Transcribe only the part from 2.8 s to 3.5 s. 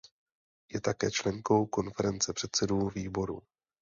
výborů.